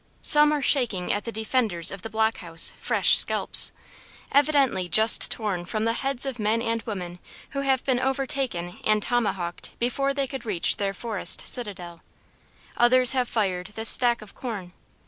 Some 0.23 0.51
are 0.51 0.63
shaking 0.63 1.13
at 1.13 1.25
the 1.25 1.31
defenders 1.31 1.91
of 1.91 2.01
the 2.01 2.09
block 2.09 2.37
house 2.37 2.73
fresh 2.75 3.19
scalps, 3.19 3.71
evidently 4.31 4.89
just 4.89 5.29
torn 5.29 5.63
from 5.63 5.83
the 5.85 5.93
heads 5.93 6.25
of 6.25 6.39
men 6.39 6.59
and 6.59 6.81
women 6.81 7.19
who 7.51 7.61
have 7.61 7.83
been 7.83 7.99
overtaken 7.99 8.79
and 8.83 9.03
tomahawked 9.03 9.77
before 9.77 10.11
they 10.15 10.25
could 10.25 10.43
reach 10.43 10.77
their 10.77 10.95
forest 10.95 11.43
citadel: 11.45 12.01
others 12.75 13.11
have 13.11 13.27
fired 13.29 13.67
the 13.75 13.85
stack 13.85 14.23
of 14.23 14.33
corn. 14.33 14.73